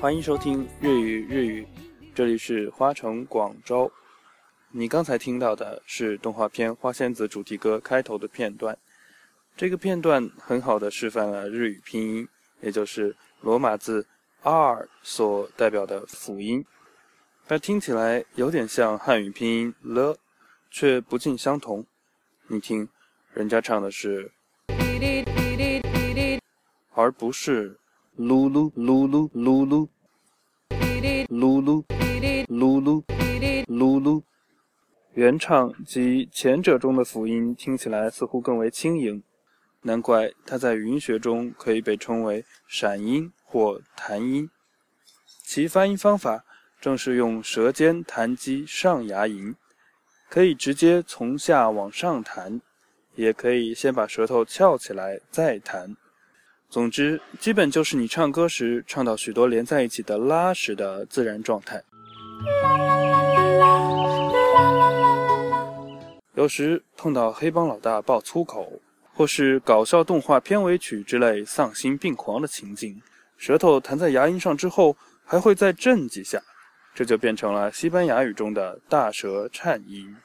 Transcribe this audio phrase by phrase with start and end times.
[0.00, 1.66] 欢迎收听日语日语，
[2.12, 3.90] 这里是花城广州。
[4.72, 8.76] 你刚才听到的是动画片《花仙子》主题歌开头的片段。
[9.56, 12.28] 这个片段很好的示范了日语拼音，
[12.60, 14.04] 也就是罗马字
[14.42, 16.64] R 所代表的辅音。
[17.46, 20.18] 它听起来有点像汉语拼音了，
[20.68, 21.86] 却不尽相同。
[22.48, 22.88] 你听，
[23.32, 24.32] 人家唱的是，
[26.94, 27.78] 而不是
[28.16, 29.88] 噜噜噜噜噜噜
[31.28, 31.84] 噜噜
[32.48, 33.02] 噜噜
[33.66, 34.22] 噜噜。
[35.12, 39.22] 原唱及前者中的辅音听起来似乎更为轻盈，
[39.82, 44.48] 难怪它在语音学中可以被称为闪音或弹音。
[45.44, 46.44] 其发音方法
[46.80, 49.54] 正是用舌尖弹击上牙龈，
[50.28, 52.60] 可以直接从下往上弹，
[53.14, 55.96] 也可以先把舌头翘起来再弹。
[56.74, 61.80] 总之，基本就是你唱歌时唱到许多连在一起的拉时的自然状态。
[66.34, 68.72] 有时碰到黑帮老大爆粗口，
[69.12, 73.00] 或是搞笑动画片尾曲之类丧心病狂的情景，
[73.38, 76.42] 舌头弹在牙龈上之后，还会再震几下，
[76.92, 80.16] 这就变成了西班牙语中的大舌颤音，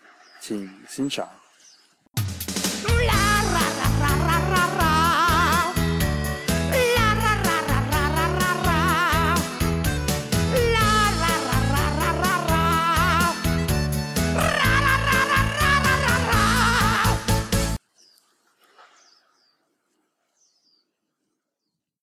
[0.41, 1.29] 请欣赏。
[3.05, 3.68] 啦